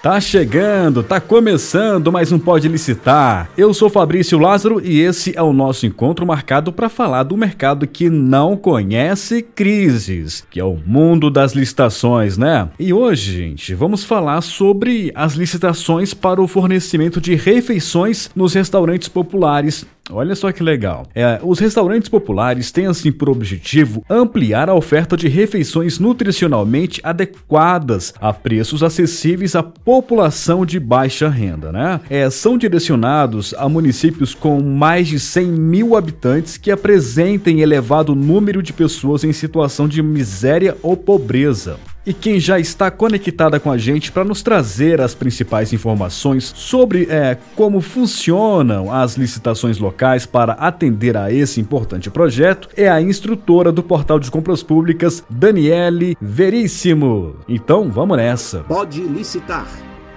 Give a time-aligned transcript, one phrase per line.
[0.00, 3.50] Tá chegando, tá começando mais um Pode Licitar.
[3.58, 7.84] Eu sou Fabrício Lázaro e esse é o nosso encontro marcado para falar do mercado
[7.84, 12.68] que não conhece crises, que é o mundo das licitações, né?
[12.78, 19.08] E hoje, gente, vamos falar sobre as licitações para o fornecimento de refeições nos restaurantes
[19.08, 21.06] populares Olha só que legal.
[21.14, 28.14] É, os restaurantes populares têm assim por objetivo ampliar a oferta de refeições nutricionalmente adequadas
[28.20, 32.00] a preços acessíveis à população de baixa renda, né?
[32.08, 38.62] É, são direcionados a municípios com mais de 100 mil habitantes que apresentem elevado número
[38.62, 41.78] de pessoas em situação de miséria ou pobreza
[42.08, 47.06] e quem já está conectada com a gente para nos trazer as principais informações sobre
[47.10, 53.70] é, como funcionam as licitações locais para atender a esse importante projeto é a instrutora
[53.70, 57.36] do Portal de Compras Públicas, Daniele Veríssimo.
[57.46, 58.60] Então vamos nessa.
[58.60, 59.68] Pode licitar,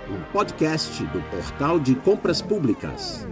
[0.10, 3.28] um podcast do Portal de Compras Públicas.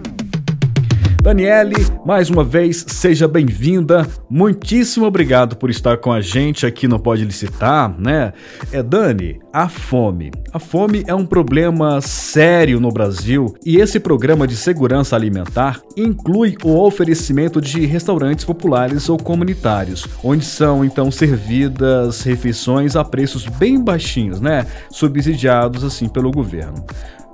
[1.22, 1.76] Daniele,
[2.06, 4.08] mais uma vez, seja bem-vinda.
[4.30, 8.32] Muitíssimo obrigado por estar com a gente aqui no Pode Licitar, né?
[8.72, 10.32] É, Dani, a fome.
[10.54, 16.56] A fome é um problema sério no Brasil e esse programa de segurança alimentar inclui
[16.64, 23.84] o oferecimento de restaurantes populares ou comunitários, onde são então servidas refeições a preços bem
[23.84, 24.66] baixinhos, né?
[24.90, 26.86] Subsidiados assim pelo governo.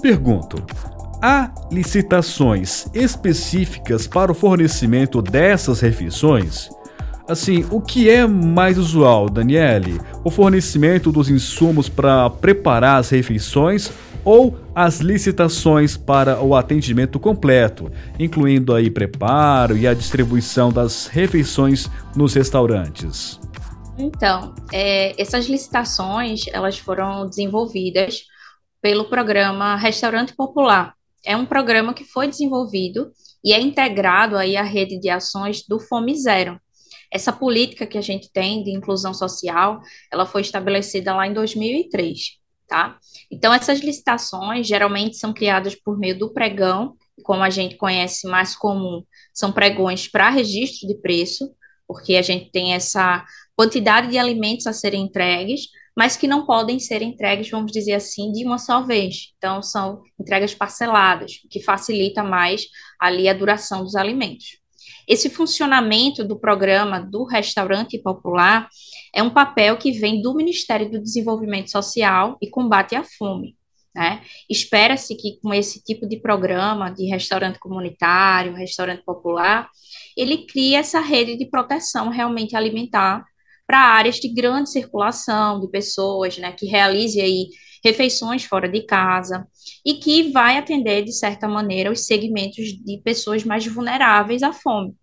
[0.01, 0.63] Pergunto:
[1.21, 6.69] Há licitações específicas para o fornecimento dessas refeições?
[7.27, 9.99] Assim, o que é mais usual, Daniele?
[10.23, 13.91] O fornecimento dos insumos para preparar as refeições
[14.23, 21.89] ou as licitações para o atendimento completo, incluindo aí preparo e a distribuição das refeições
[22.15, 23.39] nos restaurantes?
[23.97, 28.23] Então, é, essas licitações elas foram desenvolvidas
[28.81, 30.93] pelo programa Restaurante Popular,
[31.25, 33.11] é um programa que foi desenvolvido
[33.43, 36.59] e é integrado aí à rede de ações do Fome Zero.
[37.11, 39.79] Essa política que a gente tem de inclusão social,
[40.11, 42.19] ela foi estabelecida lá em 2003,
[42.67, 42.97] tá?
[43.31, 48.55] Então, essas licitações geralmente são criadas por meio do pregão, como a gente conhece mais
[48.55, 51.49] comum, são pregões para registro de preço,
[51.87, 53.23] porque a gente tem essa
[53.55, 58.31] quantidade de alimentos a serem entregues, mas que não podem ser entregues, vamos dizer assim,
[58.31, 59.33] de uma só vez.
[59.37, 62.65] Então, são entregas parceladas, que facilita mais
[62.99, 64.59] ali a duração dos alimentos.
[65.07, 68.67] Esse funcionamento do programa do restaurante popular
[69.13, 73.55] é um papel que vem do Ministério do Desenvolvimento Social e Combate à Fome.
[73.95, 74.21] Né?
[74.49, 79.69] Espera-se que com esse tipo de programa de restaurante comunitário, restaurante popular,
[80.17, 83.23] ele crie essa rede de proteção realmente alimentar
[83.67, 87.47] para áreas de grande circulação de pessoas, né, que realize aí
[87.83, 89.47] refeições fora de casa
[89.85, 94.95] e que vai atender, de certa maneira, os segmentos de pessoas mais vulneráveis à fome,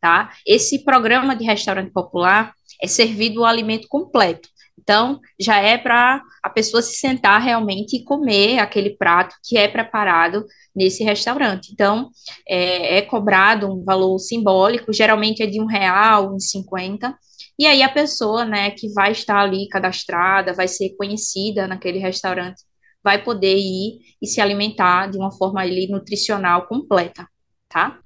[0.00, 0.30] tá?
[0.46, 6.50] Esse programa de restaurante popular é servido o alimento completo, então, já é para a
[6.50, 10.44] pessoa se sentar realmente e comer aquele prato que é preparado
[10.74, 11.72] nesse restaurante.
[11.72, 12.10] Então,
[12.48, 17.18] é, é cobrado um valor simbólico, geralmente é de um real, um cinquenta,
[17.58, 22.62] e aí a pessoa, né, que vai estar ali cadastrada, vai ser conhecida naquele restaurante,
[23.02, 27.26] vai poder ir e se alimentar de uma forma ali nutricional completa,
[27.68, 27.98] tá?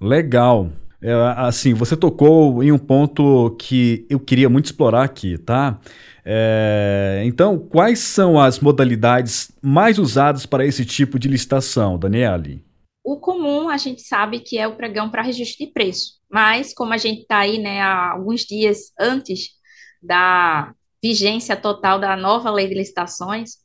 [0.00, 0.72] Legal.
[1.02, 5.80] É, assim, você tocou em um ponto que eu queria muito explorar aqui, tá?
[6.24, 12.62] É, então, quais são as modalidades mais usadas para esse tipo de licitação, Daniele?
[13.02, 16.92] O comum a gente sabe que é o pregão para registro de preço, mas como
[16.92, 19.50] a gente está aí, né, há alguns dias antes
[20.02, 23.56] da vigência total da nova lei de licitações,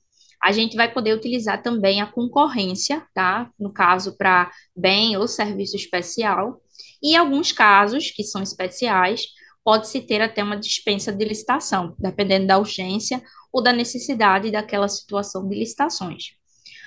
[0.42, 3.50] a gente vai poder utilizar também a concorrência, tá?
[3.60, 6.62] No caso, para bem ou serviço especial.
[7.02, 9.26] E alguns casos, que são especiais,
[9.64, 13.22] pode-se ter até uma dispensa de licitação, dependendo da urgência
[13.52, 16.36] ou da necessidade daquela situação de licitações.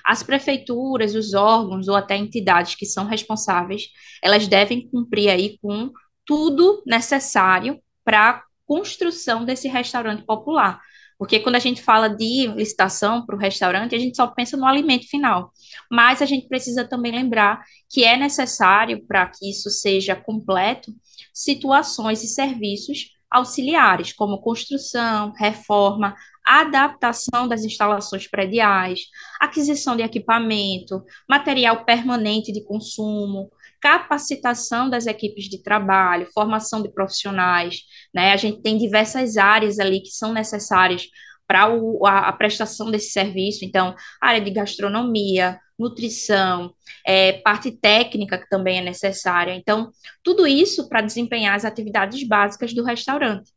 [0.09, 3.89] As prefeituras, os órgãos ou até entidades que são responsáveis,
[4.23, 5.91] elas devem cumprir aí com
[6.25, 10.81] tudo necessário para a construção desse restaurante popular.
[11.15, 14.65] Porque quando a gente fala de licitação para o restaurante, a gente só pensa no
[14.65, 15.51] alimento final.
[15.91, 20.91] Mas a gente precisa também lembrar que é necessário, para que isso seja completo,
[21.31, 26.15] situações e serviços auxiliares, como construção, reforma,
[26.49, 29.01] adaptação das instalações prediais,
[29.39, 37.81] aquisição de equipamento, material permanente de consumo, capacitação das equipes de trabalho, formação de profissionais,
[38.11, 38.33] né?
[38.33, 41.07] A gente tem diversas áreas ali que são necessárias
[41.47, 43.63] para a, a, prestação desse serviço.
[43.63, 46.73] Então, área de gastronomia, nutrição,
[47.05, 49.53] é, parte técnica que também é necessária.
[49.53, 49.91] Então,
[50.23, 53.51] tudo isso para desempenhar as atividades básicas do restaurante.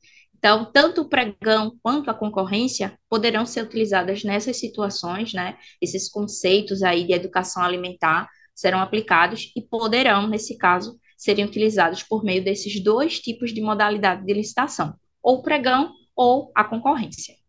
[0.44, 5.56] Então, tanto o pregão quanto a concorrência poderão ser utilizadas nessas situações, né?
[5.81, 12.25] Esses conceitos aí de educação alimentar serão aplicados e poderão, nesse caso, serem utilizados por
[12.25, 17.42] meio desses dois tipos de modalidade de licitação, ou pregão ou a concorrência.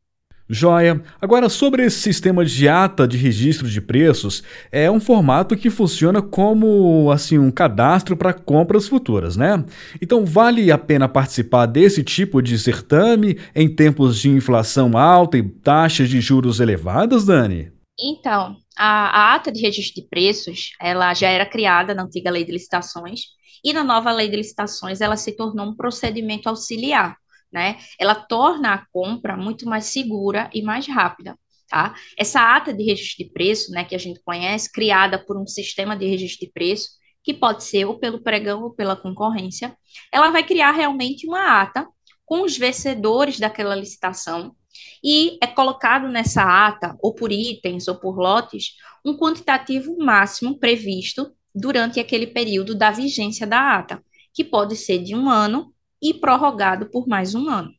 [0.50, 1.02] Joia.
[1.22, 6.22] Agora, sobre esse sistema de ata de registro de preços, é um formato que funciona
[6.22, 9.64] como assim um cadastro para compras futuras, né?
[10.02, 15.44] Então, vale a pena participar desse tipo de certame em tempos de inflação alta e
[15.44, 17.72] taxas de juros elevadas, Dani?
[18.00, 22.44] Então, a, a ata de registro de preços, ela já era criada na antiga lei
[22.44, 23.22] de licitações
[23.64, 27.16] e na nova lei de licitações ela se tornou um procedimento auxiliar
[27.54, 27.78] né?
[28.00, 31.38] Ela torna a compra muito mais segura e mais rápida.
[31.70, 31.96] Tá?
[32.18, 35.96] Essa ata de registro de preço, né, que a gente conhece, criada por um sistema
[35.96, 36.90] de registro de preço,
[37.24, 39.76] que pode ser ou pelo pregão ou pela concorrência,
[40.12, 41.88] ela vai criar realmente uma ata
[42.26, 44.56] com os vencedores daquela licitação
[45.04, 48.74] e é colocado nessa ata, ou por itens ou por lotes,
[49.06, 54.04] um quantitativo máximo previsto durante aquele período da vigência da ata,
[54.34, 55.73] que pode ser de um ano
[56.04, 57.72] e prorrogado por mais um ano.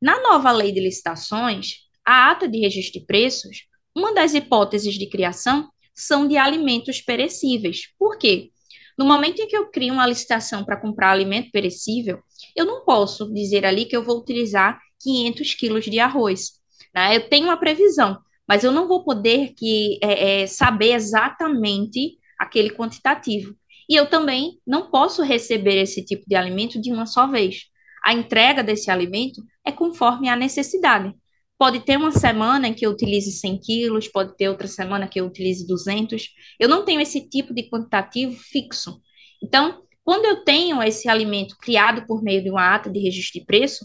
[0.00, 5.08] Na nova lei de licitações, a ata de registro de preços, uma das hipóteses de
[5.08, 7.88] criação são de alimentos perecíveis.
[7.98, 8.52] Por quê?
[8.96, 12.20] No momento em que eu crio uma licitação para comprar alimento perecível,
[12.54, 16.52] eu não posso dizer ali que eu vou utilizar 500 quilos de arroz.
[16.94, 17.16] Né?
[17.16, 22.70] Eu tenho uma previsão, mas eu não vou poder que, é, é, saber exatamente aquele
[22.70, 23.54] quantitativo.
[23.88, 27.64] E eu também não posso receber esse tipo de alimento de uma só vez.
[28.04, 31.12] A entrega desse alimento é conforme a necessidade.
[31.58, 35.20] Pode ter uma semana em que eu utilize 100 quilos, pode ter outra semana que
[35.20, 36.28] eu utilize 200.
[36.58, 39.00] Eu não tenho esse tipo de quantitativo fixo.
[39.42, 43.46] Então, quando eu tenho esse alimento criado por meio de uma ata de registro de
[43.46, 43.84] preço,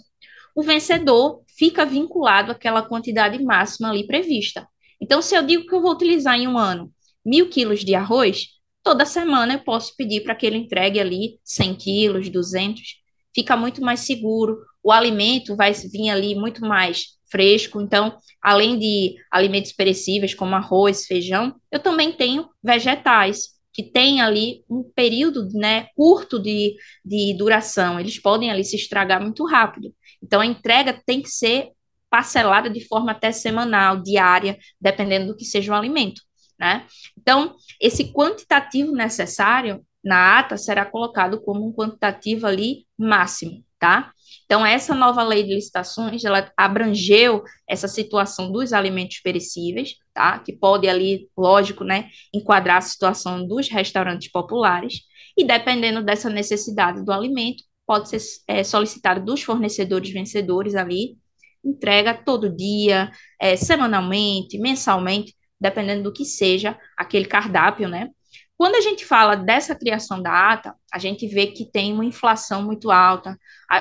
[0.55, 4.67] o vencedor fica vinculado àquela quantidade máxima ali prevista.
[5.01, 6.91] Então, se eu digo que eu vou utilizar em um ano
[7.25, 8.49] mil quilos de arroz,
[8.83, 13.01] toda semana eu posso pedir para que ele entregue ali 100 quilos, 200,
[13.33, 19.15] fica muito mais seguro, o alimento vai vir ali muito mais fresco, então, além de
[19.31, 25.87] alimentos perecíveis como arroz, feijão, eu também tenho vegetais, que têm ali um período né,
[25.95, 29.91] curto de, de duração, eles podem ali se estragar muito rápido.
[30.21, 31.69] Então, a entrega tem que ser
[32.07, 36.21] parcelada de forma até semanal, diária, dependendo do que seja o alimento
[36.63, 36.85] né?
[37.19, 44.13] Então, esse quantitativo necessário na ata será colocado como um quantitativo ali máximo, tá?
[44.45, 50.39] Então, essa nova lei de licitações, ela abrangeu essa situação dos alimentos perecíveis, tá?
[50.39, 55.01] Que pode ali, lógico, né, enquadrar a situação dos restaurantes populares,
[55.37, 61.17] e dependendo dessa necessidade do alimento, pode ser é, solicitado dos fornecedores vencedores ali,
[61.65, 68.09] entrega todo dia, é, semanalmente, mensalmente, dependendo do que seja aquele cardápio, né?
[68.57, 72.61] Quando a gente fala dessa criação da ata, a gente vê que tem uma inflação
[72.63, 73.37] muito alta,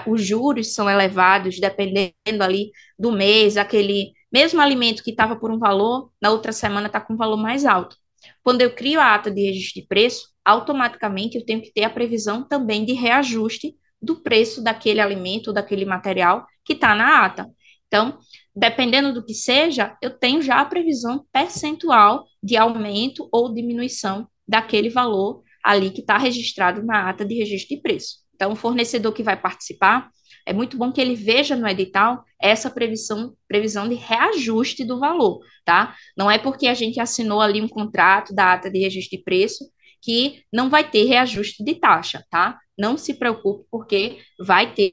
[0.07, 5.59] os juros são elevados, dependendo ali do mês, aquele mesmo alimento que estava por um
[5.59, 7.97] valor, na outra semana está com um valor mais alto.
[8.43, 11.91] Quando eu crio a ata de registro de preço, automaticamente eu tenho que ter a
[11.91, 17.49] previsão também de reajuste do preço daquele alimento, daquele material que está na ata.
[17.87, 18.19] Então,
[18.55, 24.91] dependendo do que seja, eu tenho já a previsão percentual de aumento ou diminuição daquele
[24.91, 28.17] valor ali que está registrado na ata de registro de preço.
[28.35, 30.11] Então, o fornecedor que vai participar,
[30.45, 35.39] é muito bom que ele veja no edital essa previsão, previsão de reajuste do valor,
[35.65, 35.95] tá?
[36.17, 39.65] Não é porque a gente assinou ali um contrato da ata de registro de preço
[40.01, 42.59] que não vai ter reajuste de taxa, tá?
[42.77, 44.93] Não se preocupe, porque vai ter,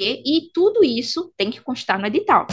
[0.00, 2.48] e tudo isso tem que constar no edital.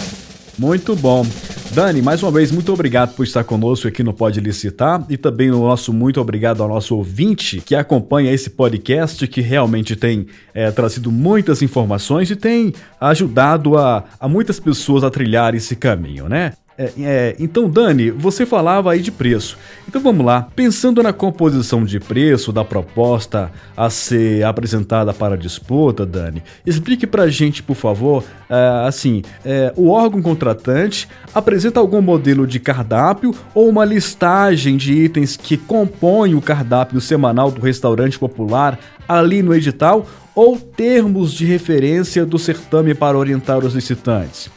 [0.60, 1.26] Muito bom.
[1.72, 5.50] Dani, mais uma vez, muito obrigado por estar conosco aqui no Pode Licitar e também
[5.52, 10.70] o nosso muito obrigado ao nosso ouvinte que acompanha esse podcast que realmente tem é,
[10.70, 16.52] trazido muitas informações e tem ajudado a, a muitas pessoas a trilhar esse caminho, né?
[16.82, 19.58] É, é, então, Dani, você falava aí de preço.
[19.86, 20.48] Então vamos lá.
[20.56, 27.06] Pensando na composição de preço da proposta a ser apresentada para a disputa, Dani, explique
[27.06, 32.62] para a gente, por favor, é, assim, é, o órgão contratante apresenta algum modelo de
[32.62, 39.44] cardápio ou uma listagem de itens que compõem o cardápio semanal do restaurante popular ali
[39.44, 44.50] no edital ou termos de referência do certame para orientar os licitantes?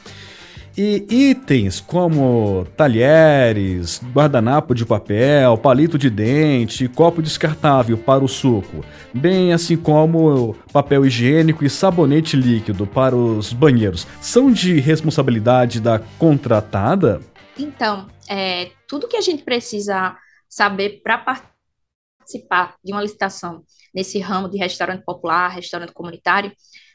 [0.76, 8.82] E itens como talheres, guardanapo de papel, palito de dente, copo descartável para o suco,
[9.12, 15.98] bem assim como papel higiênico e sabonete líquido para os banheiros, são de responsabilidade da
[16.18, 17.20] contratada?
[17.58, 20.16] Então, é, tudo que a gente precisa
[20.48, 23.62] saber para participar de uma licitação
[23.94, 26.50] nesse ramo de restaurante popular, restaurante comunitário,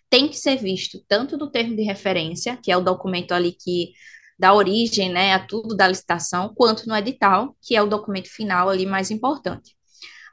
[0.09, 3.91] tem que ser visto tanto no termo de referência, que é o documento ali que
[4.39, 8.69] dá origem né, a tudo da licitação, quanto no edital, que é o documento final
[8.69, 9.75] ali mais importante.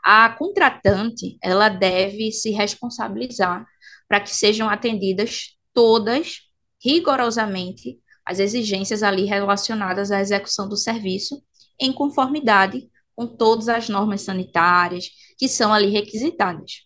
[0.04, 3.66] A contratante, ela deve se responsabilizar
[4.06, 6.40] para que sejam atendidas todas,
[6.82, 11.42] rigorosamente, as exigências ali relacionadas à execução do serviço,
[11.80, 16.84] em conformidade com todas as normas sanitárias que são ali requisitadas.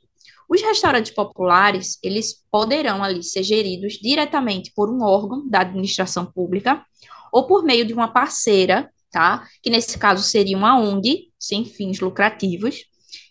[0.48, 6.84] Os restaurantes populares, eles poderão ali ser geridos diretamente por um órgão da administração pública
[7.30, 9.46] ou por meio de uma parceira, tá?
[9.62, 12.84] Que nesse caso seria uma ONG, sem fins lucrativos,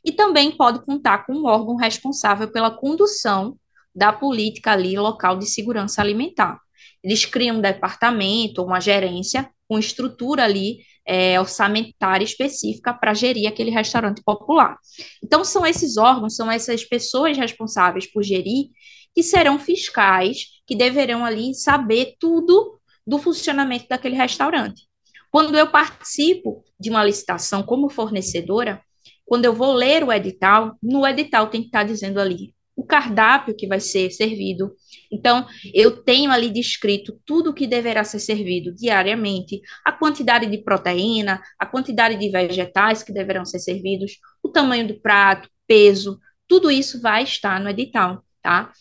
[0.05, 3.57] e também pode contar com um órgão responsável pela condução
[3.95, 6.59] da política ali local de segurança alimentar.
[7.03, 13.71] Eles criam um departamento, uma gerência, com estrutura ali é, orçamentária específica para gerir aquele
[13.71, 14.77] restaurante popular.
[15.23, 18.67] Então, são esses órgãos, são essas pessoas responsáveis por gerir,
[19.15, 24.83] que serão fiscais, que deverão ali saber tudo do funcionamento daquele restaurante.
[25.31, 28.81] Quando eu participo de uma licitação como fornecedora,
[29.25, 33.55] quando eu vou ler o edital, no edital tem que estar dizendo ali o cardápio
[33.55, 34.71] que vai ser servido.
[35.11, 40.59] Então, eu tenho ali descrito tudo o que deverá ser servido diariamente, a quantidade de
[40.59, 46.69] proteína, a quantidade de vegetais que deverão ser servidos, o tamanho do prato, peso, tudo
[46.69, 48.71] isso vai estar no edital, tá?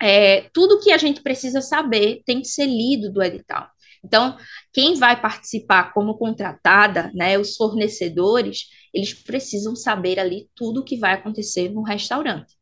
[0.00, 3.68] É, tudo que a gente precisa saber tem que ser lido do edital.
[4.04, 4.36] Então,
[4.72, 10.96] quem vai participar como contratada, né, os fornecedores, eles precisam saber ali tudo o que
[10.96, 12.54] vai acontecer no restaurante.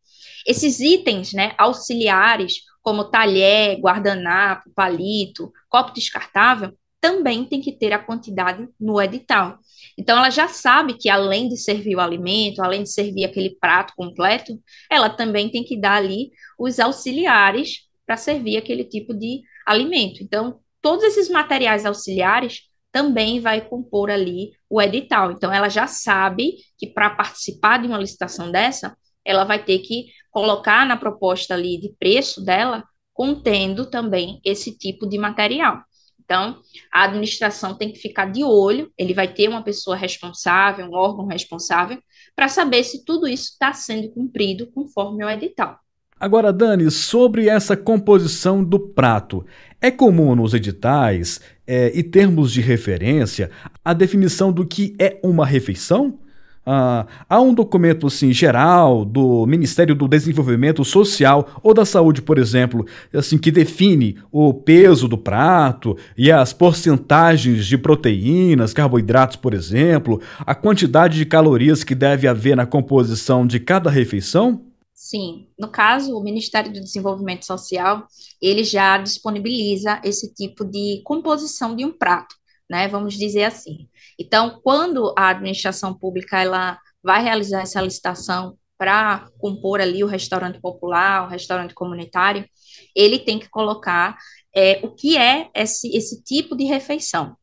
[0.46, 7.98] Esses itens né, auxiliares, como talher, guardanapo, palito, copo descartável, também tem que ter a
[7.98, 9.58] quantidade no edital.
[9.98, 13.92] Então, ela já sabe que, além de servir o alimento, além de servir aquele prato
[13.96, 14.56] completo,
[14.88, 20.22] ela também tem que dar ali os auxiliares para servir aquele tipo de alimento.
[20.22, 25.32] Então, todos esses materiais auxiliares também vai compor ali o edital.
[25.32, 30.06] Então, ela já sabe que para participar de uma licitação dessa, ela vai ter que
[30.32, 35.84] colocar na proposta ali de preço dela, contendo também esse tipo de material.
[36.24, 36.56] Então,
[36.92, 41.26] a administração tem que ficar de olho, ele vai ter uma pessoa responsável, um órgão
[41.26, 41.98] responsável,
[42.34, 45.78] para saber se tudo isso está sendo cumprido conforme o edital.
[46.18, 49.44] Agora, Dani, sobre essa composição do prato,
[49.80, 53.50] é comum nos editais é, e termos de referência
[53.84, 56.20] a definição do que é uma refeição?
[56.64, 62.38] Ah, há um documento assim geral do Ministério do Desenvolvimento Social ou da Saúde, por
[62.38, 69.54] exemplo, assim que define o peso do prato e as porcentagens de proteínas, carboidratos, por
[69.54, 74.64] exemplo, a quantidade de calorias que deve haver na composição de cada refeição?
[74.94, 78.06] Sim, no caso, o Ministério do Desenvolvimento Social,
[78.40, 82.36] ele já disponibiliza esse tipo de composição de um prato
[82.72, 82.88] né?
[82.88, 83.86] Vamos dizer assim.
[84.22, 90.60] Então, quando a administração pública ela vai realizar essa licitação para compor ali o restaurante
[90.60, 92.48] popular, o restaurante comunitário,
[92.94, 94.16] ele tem que colocar
[94.54, 97.36] é, o que é esse, esse tipo de refeição.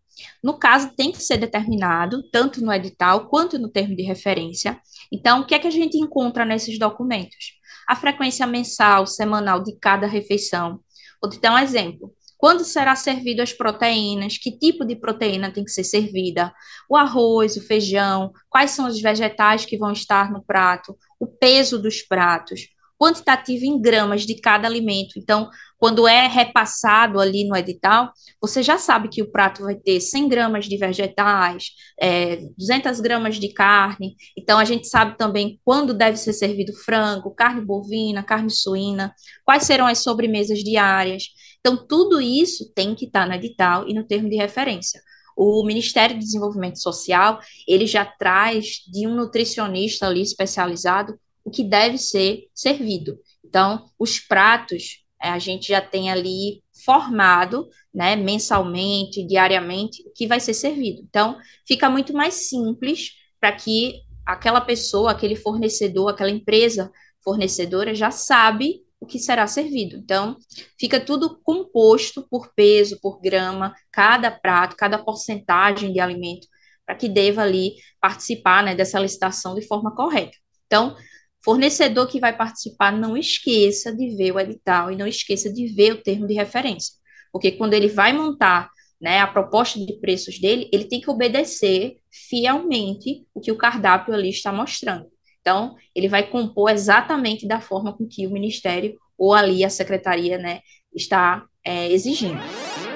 [0.44, 4.80] No caso, tem que ser determinado, tanto no edital quanto no termo de referência.
[5.12, 7.58] Então, o que é que a gente encontra nesses documentos?
[7.88, 10.80] A frequência mensal, semanal de cada refeição.
[11.22, 12.14] Vou te dar um exemplo.
[12.40, 14.38] Quando será servido as proteínas?
[14.38, 16.54] Que tipo de proteína tem que ser servida?
[16.90, 20.98] O arroz, o feijão, quais são os vegetais que vão estar no prato?
[21.20, 22.62] O peso dos pratos,
[22.98, 25.18] quantitativo em gramas de cada alimento.
[25.18, 30.00] Então, quando é repassado ali no edital, você já sabe que o prato vai ter
[30.00, 34.16] 100 gramas de vegetais, é, 200 gramas de carne.
[34.38, 39.14] Então, a gente sabe também quando deve ser servido frango, carne bovina, carne suína,
[39.46, 41.24] quais serão as sobremesas diárias.
[41.60, 45.02] Então, tudo isso tem que estar no edital e no termo de referência.
[45.36, 51.64] O Ministério do Desenvolvimento Social, ele já traz de um nutricionista ali especializado o que
[51.64, 53.18] deve ser servido.
[53.44, 60.28] Então, os pratos, é, a gente já tem ali formado, né, mensalmente, diariamente, o que
[60.28, 61.02] vai ser servido.
[61.08, 61.38] Então,
[61.68, 66.92] fica muito mais simples para que aquela pessoa, aquele fornecedor, aquela empresa
[67.24, 69.96] fornecedora já sabe o que será servido.
[69.98, 70.38] Então,
[70.80, 76.48] fica tudo composto por peso, por grama, cada prato, cada porcentagem de alimento,
[76.86, 80.38] para que deva ali participar né, dessa licitação de forma correta.
[80.66, 80.96] Então,
[81.44, 85.94] fornecedor que vai participar, não esqueça de ver o edital e não esqueça de ver
[85.94, 86.94] o termo de referência,
[87.32, 91.98] porque quando ele vai montar né, a proposta de preços dele, ele tem que obedecer
[92.12, 95.10] fielmente o que o cardápio ali está mostrando.
[95.42, 100.38] Então, ele vai compor exatamente da forma com que o Ministério ou ali a Secretaria
[100.38, 100.60] né,
[100.94, 102.42] está é, exigindo.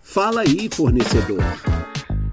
[0.00, 1.44] Fala aí, fornecedor.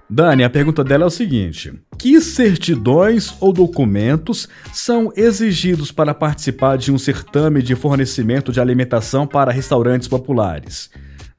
[0.09, 6.77] Dani, a pergunta dela é o seguinte: Que certidões ou documentos são exigidos para participar
[6.77, 10.89] de um certame de fornecimento de alimentação para restaurantes populares?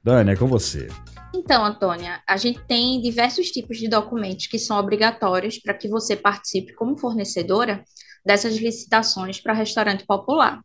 [0.05, 0.89] Dani, é com você.
[1.35, 6.17] Então, Antônia, a gente tem diversos tipos de documentos que são obrigatórios para que você
[6.17, 7.85] participe como fornecedora
[8.25, 10.61] dessas licitações para restaurante popular.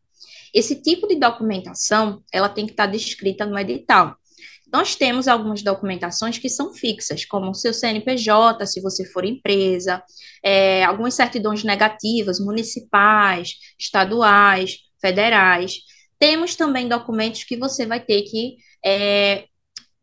[0.54, 4.16] Esse tipo de documentação, ela tem que estar descrita no edital.
[4.72, 10.02] Nós temos algumas documentações que são fixas, como o seu CNPJ, se você for empresa,
[10.44, 15.80] é, algumas certidões negativas, municipais, estaduais, federais.
[16.18, 19.46] Temos também documentos que você vai ter que é,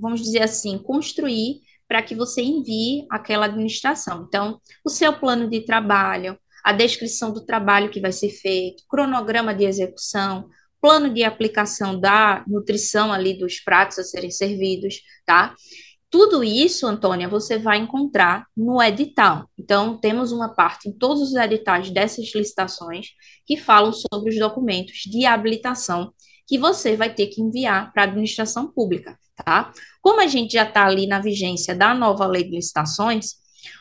[0.01, 4.25] vamos dizer assim, construir para que você envie aquela administração.
[4.29, 9.55] Então, o seu plano de trabalho, a descrição do trabalho que vai ser feito, cronograma
[9.55, 10.49] de execução,
[10.81, 15.55] plano de aplicação da nutrição ali dos pratos a serem servidos, tá?
[16.09, 19.49] Tudo isso, Antônia, você vai encontrar no edital.
[19.57, 23.09] Então, temos uma parte em todos os editais dessas licitações
[23.47, 26.13] que falam sobre os documentos de habilitação
[26.49, 29.73] que você vai ter que enviar para a administração pública, tá?
[30.01, 33.35] Como a gente já está ali na vigência da nova lei de licitações,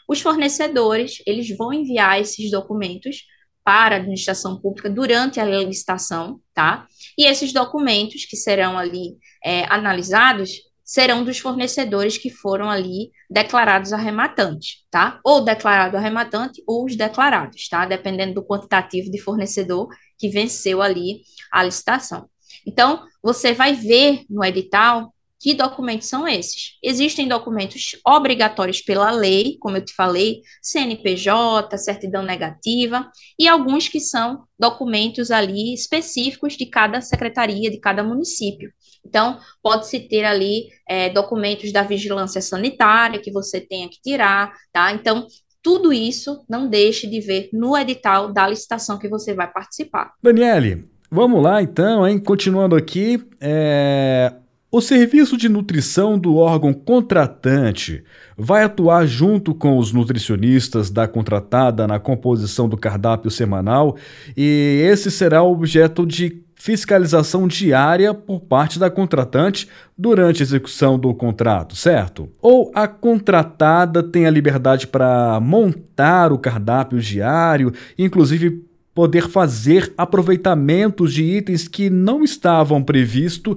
[0.08, 3.24] os fornecedores, eles vão enviar esses documentos
[3.64, 6.88] para a administração pública durante a licitação, tá?
[7.18, 13.94] E esses documentos que serão ali é, analisados serão dos fornecedores que foram ali declarados
[13.94, 15.20] arrematantes, tá?
[15.24, 17.86] Ou declarado arrematante ou os declarados, tá?
[17.86, 22.28] Dependendo do quantitativo de fornecedor que venceu ali a licitação.
[22.66, 26.78] Então, você vai ver no edital que documentos são esses.
[26.84, 34.00] Existem documentos obrigatórios pela lei, como eu te falei, CNPJ, certidão negativa, e alguns que
[34.00, 38.72] são documentos ali específicos de cada secretaria, de cada município.
[39.06, 44.92] Então, pode-se ter ali é, documentos da vigilância sanitária que você tenha que tirar, tá?
[44.92, 45.26] Então,
[45.62, 50.14] tudo isso não deixe de ver no edital da licitação que você vai participar.
[50.22, 52.20] Daniele, Vamos lá então, hein?
[52.20, 54.32] Continuando aqui, é...
[54.72, 58.04] o serviço de nutrição do órgão contratante
[58.38, 63.96] vai atuar junto com os nutricionistas da contratada na composição do cardápio semanal
[64.38, 71.16] e esse será objeto de fiscalização diária por parte da contratante durante a execução do
[71.16, 72.30] contrato, certo?
[72.42, 81.14] Ou a contratada tem a liberdade para montar o cardápio diário, inclusive poder fazer aproveitamentos
[81.14, 83.56] de itens que não estavam previstos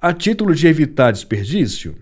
[0.00, 1.96] a título de evitar desperdício?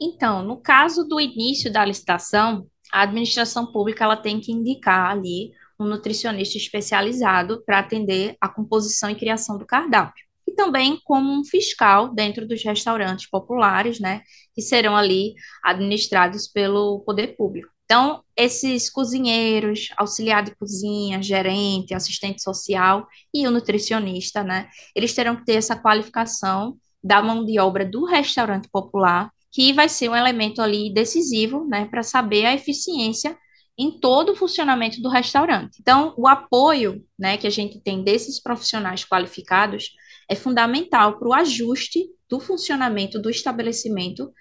[0.00, 5.52] Então, no caso do início da licitação, a administração pública ela tem que indicar ali
[5.78, 10.24] um nutricionista especializado para atender a composição e criação do cardápio.
[10.46, 14.22] E também como um fiscal dentro dos restaurantes populares, né,
[14.54, 17.75] que serão ali administrados pelo poder público.
[17.86, 24.68] Então, esses cozinheiros, auxiliar de cozinha, gerente, assistente social e o nutricionista, né?
[24.94, 29.88] Eles terão que ter essa qualificação da mão de obra do restaurante popular, que vai
[29.88, 33.38] ser um elemento ali decisivo, né, para saber a eficiência
[33.78, 35.78] em todo o funcionamento do restaurante.
[35.80, 39.90] Então, o apoio, né, que a gente tem desses profissionais qualificados
[40.28, 44.32] é fundamental para o ajuste do funcionamento do estabelecimento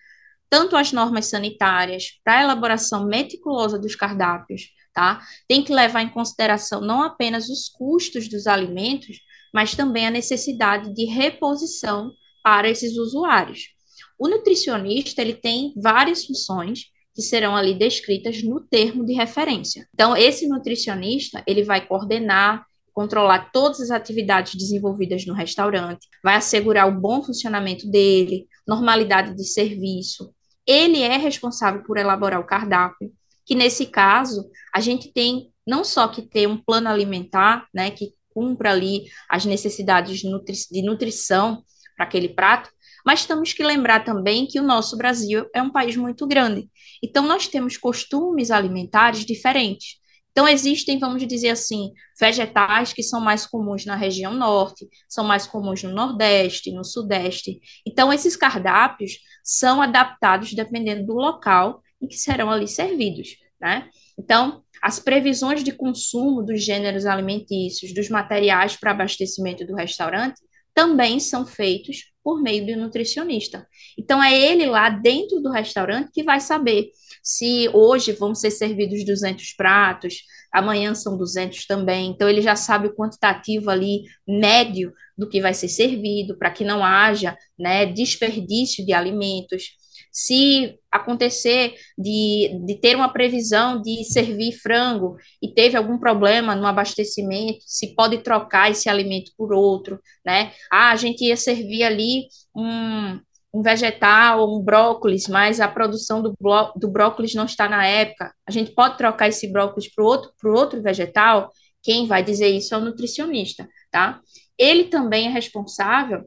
[0.50, 5.22] tanto as normas sanitárias para a elaboração meticulosa dos cardápios, tá?
[5.48, 9.18] Tem que levar em consideração não apenas os custos dos alimentos,
[9.54, 12.12] mas também a necessidade de reposição
[12.44, 13.70] para esses usuários.
[14.18, 19.88] O nutricionista, ele tem várias funções que serão ali descritas no termo de referência.
[19.94, 26.88] Então, esse nutricionista, ele vai coordenar, controlar todas as atividades desenvolvidas no restaurante, vai assegurar
[26.88, 30.34] o bom funcionamento dele, normalidade de serviço.
[30.66, 33.12] Ele é responsável por elaborar o cardápio,
[33.46, 38.14] que nesse caso, a gente tem não só que ter um plano alimentar, né, que
[38.30, 41.64] cumpra ali as necessidades de, nutri de nutrição
[41.96, 42.70] para aquele prato,
[43.06, 46.68] mas temos que lembrar também que o nosso Brasil é um país muito grande.
[47.04, 50.00] Então, nós temos costumes alimentares diferentes.
[50.36, 55.48] Então, existem, vamos dizer assim, vegetais que são mais comuns na região norte, são mais
[55.48, 57.62] comuns no nordeste, no sudeste.
[57.88, 63.30] Então, esses cardápios são adaptados dependendo do local em que serão ali servidos,
[63.62, 63.88] né?
[64.20, 70.42] Então, as previsões de consumo dos gêneros alimentícios, dos materiais para abastecimento do restaurante,
[70.74, 73.68] também são feitos por meio do nutricionista.
[73.96, 76.90] Então, é ele lá dentro do restaurante que vai saber
[77.22, 82.10] se hoje vão ser servidos 200 pratos, amanhã são 200 também.
[82.10, 86.66] Então, ele já sabe o quantitativo ali médio do que vai ser servido, para que
[86.66, 89.76] não haja né, desperdício de alimentos
[90.16, 96.66] se acontecer de, de ter uma previsão de servir frango e teve algum problema no
[96.66, 100.54] abastecimento, se pode trocar esse alimento por outro, né?
[100.72, 103.20] Ah, a gente ia servir ali um,
[103.54, 106.34] um vegetal, um brócolis, mas a produção do,
[106.78, 108.34] do brócolis não está na época.
[108.48, 111.52] A gente pode trocar esse brócolis para outro, outro vegetal?
[111.84, 114.22] Quem vai dizer isso é o nutricionista, tá?
[114.58, 116.24] Ele também é responsável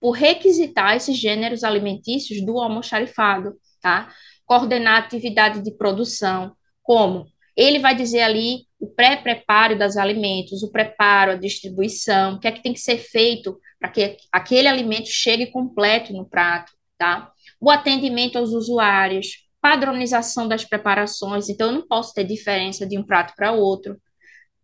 [0.00, 4.12] por requisitar esses gêneros alimentícios do almoxarifado, tá?
[4.46, 10.72] Coordenar a atividade de produção, como ele vai dizer ali o pré-preparo dos alimentos, o
[10.72, 15.08] preparo, a distribuição, o que é que tem que ser feito para que aquele alimento
[15.08, 17.30] chegue completo no prato, tá?
[17.60, 23.02] O atendimento aos usuários, padronização das preparações, então eu não posso ter diferença de um
[23.02, 24.00] prato para outro.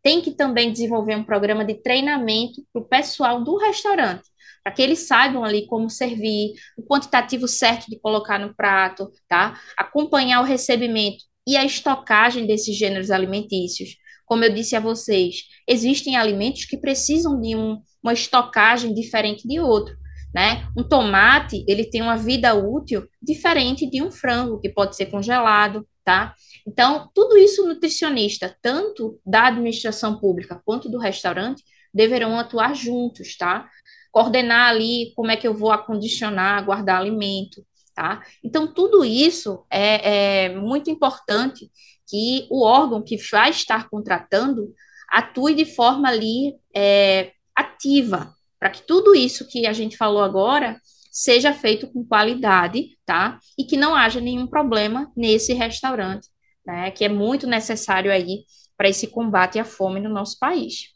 [0.03, 4.23] Tem que também desenvolver um programa de treinamento para o pessoal do restaurante,
[4.67, 9.57] para que eles saibam ali como servir, o quantitativo certo de colocar no prato, tá?
[9.79, 13.91] Acompanhar o recebimento e a estocagem desses gêneros alimentícios.
[14.25, 15.37] Como eu disse a vocês,
[15.69, 19.95] existem alimentos que precisam de um, uma estocagem diferente de outro.
[20.35, 20.67] Né?
[20.77, 25.87] Um tomate, ele tem uma vida útil diferente de um frango, que pode ser congelado,
[26.05, 26.35] tá?
[26.67, 31.63] Então, tudo isso o nutricionista, tanto da administração pública quanto do restaurante,
[31.95, 33.71] deverão atuar juntos, tá?
[34.17, 37.63] Coordenar ali como é que eu vou acondicionar, guardar alimento,
[37.95, 38.23] tá?
[38.43, 41.71] Então, tudo isso é, é muito importante
[42.09, 44.73] que o órgão que vai estar contratando
[45.11, 50.81] atue de forma ali é, ativa, para que tudo isso que a gente falou agora
[51.13, 53.39] seja feito com qualidade, tá?
[53.59, 56.27] E que não haja nenhum problema nesse restaurante,
[56.65, 56.91] né?
[56.91, 58.47] Que é muito necessário aí
[58.79, 60.96] para esse combate à fome no nosso país.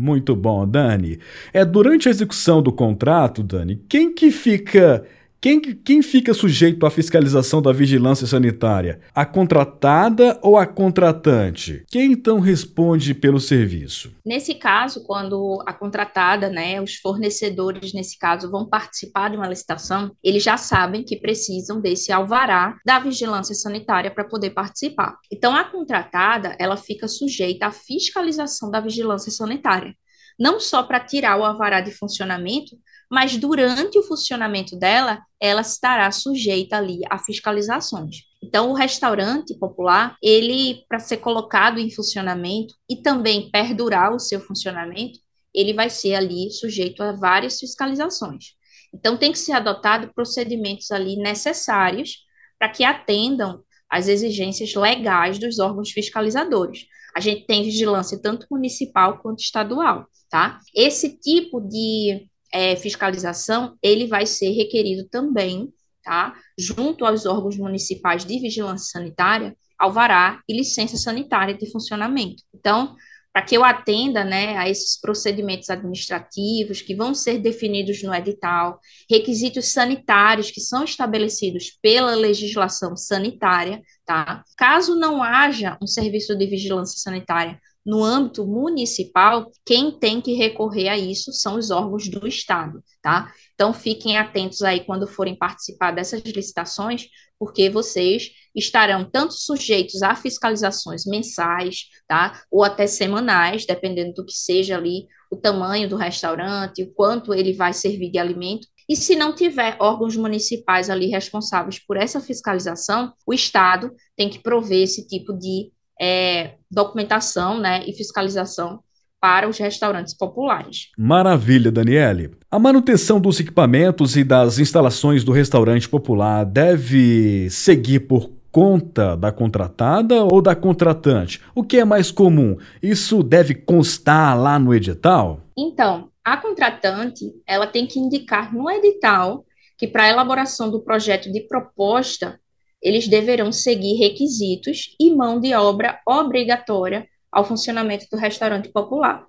[0.00, 1.18] Muito bom, Dani.
[1.52, 5.04] É durante a execução do contrato, Dani, quem que fica
[5.40, 9.00] quem, quem fica sujeito à fiscalização da vigilância sanitária?
[9.14, 11.84] A contratada ou a contratante?
[11.88, 14.12] Quem então responde pelo serviço?
[14.26, 20.10] Nesse caso, quando a contratada, né, os fornecedores, nesse caso, vão participar de uma licitação,
[20.24, 25.16] eles já sabem que precisam desse alvará da vigilância sanitária para poder participar.
[25.30, 29.94] Então, a contratada, ela fica sujeita à fiscalização da vigilância sanitária
[30.38, 32.76] não só para tirar o alvará de funcionamento,
[33.10, 38.16] mas durante o funcionamento dela, ela estará sujeita ali a fiscalizações.
[38.42, 44.40] Então, o restaurante popular, ele, para ser colocado em funcionamento e também perdurar o seu
[44.40, 45.18] funcionamento,
[45.54, 48.56] ele vai ser ali sujeito a várias fiscalizações.
[48.94, 52.18] Então, tem que ser adotado procedimentos ali necessários
[52.58, 56.86] para que atendam às exigências legais dos órgãos fiscalizadores.
[57.18, 60.60] A gente tem vigilância tanto municipal quanto estadual, tá?
[60.72, 65.68] Esse tipo de é, fiscalização, ele vai ser requerido também,
[66.04, 66.32] tá?
[66.56, 72.40] Junto aos órgãos municipais de vigilância sanitária, alvará e licença sanitária de funcionamento.
[72.54, 72.94] Então,
[73.32, 78.80] para que eu atenda né, a esses procedimentos administrativos que vão ser definidos no edital,
[79.08, 84.42] requisitos sanitários que são estabelecidos pela legislação sanitária, tá?
[84.56, 90.88] Caso não haja um serviço de vigilância sanitária no âmbito municipal, quem tem que recorrer
[90.88, 93.32] a isso são os órgãos do Estado, tá?
[93.54, 97.06] Então, fiquem atentos aí quando forem participar dessas licitações,
[97.38, 102.40] porque vocês estarão tanto sujeitos a fiscalizações mensais, tá?
[102.50, 107.52] Ou até semanais, dependendo do que seja ali o tamanho do restaurante, o quanto ele
[107.52, 108.66] vai servir de alimento.
[108.88, 114.38] E se não tiver órgãos municipais ali responsáveis por essa fiscalização, o Estado tem que
[114.38, 118.80] prover esse tipo de é, documentação né, e fiscalização
[119.20, 120.90] para os restaurantes populares.
[120.96, 122.30] Maravilha, Daniele.
[122.50, 129.30] A manutenção dos equipamentos e das instalações do restaurante popular deve seguir por conta da
[129.30, 131.40] contratada ou da contratante?
[131.54, 132.56] O que é mais comum?
[132.82, 135.40] Isso deve constar lá no edital?
[135.56, 139.44] Então, a contratante, ela tem que indicar no edital
[139.76, 142.38] que para a elaboração do projeto de proposta,
[142.82, 149.24] eles deverão seguir requisitos e mão de obra obrigatória ao funcionamento do restaurante popular.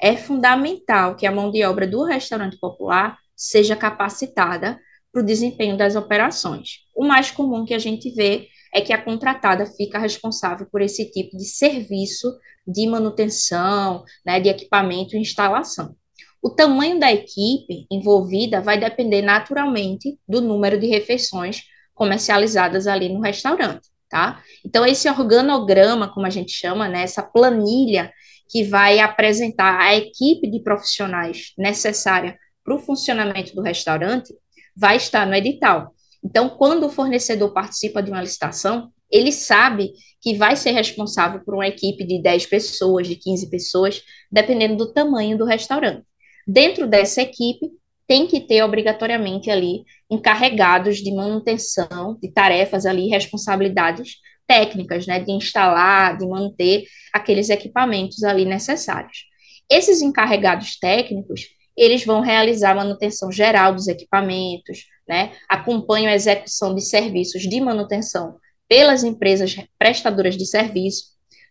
[0.00, 4.80] É fundamental que a mão de obra do restaurante popular seja capacitada
[5.12, 6.80] para o desempenho das operações.
[6.94, 11.10] O mais comum que a gente vê é que a contratada fica responsável por esse
[11.10, 12.32] tipo de serviço
[12.66, 15.94] de manutenção, né, de equipamento e instalação.
[16.42, 21.62] O tamanho da equipe envolvida vai depender naturalmente do número de refeições
[21.94, 24.42] comercializadas ali no restaurante tá?
[24.66, 28.12] Então, esse organograma, como a gente chama, né, essa planilha
[28.50, 34.34] que vai apresentar a equipe de profissionais necessária para o funcionamento do restaurante,
[34.76, 35.94] vai estar no edital.
[36.22, 41.54] Então, quando o fornecedor participa de uma licitação, ele sabe que vai ser responsável por
[41.54, 46.04] uma equipe de 10 pessoas, de 15 pessoas, dependendo do tamanho do restaurante.
[46.46, 47.70] Dentro dessa equipe,
[48.06, 55.30] tem que ter obrigatoriamente ali encarregados de manutenção, de tarefas ali, responsabilidades técnicas, né, de
[55.30, 59.26] instalar, de manter aqueles equipamentos ali necessários.
[59.70, 61.46] Esses encarregados técnicos,
[61.80, 67.58] eles vão realizar a manutenção geral dos equipamentos, né, acompanham a execução de serviços de
[67.58, 68.36] manutenção
[68.68, 71.04] pelas empresas prestadoras de serviço,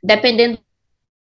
[0.03, 0.59] dependendo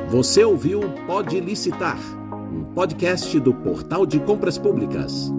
[0.09, 1.99] Você ouviu Pode Licitar,
[2.51, 5.31] um podcast do Portal de Compras Públicas.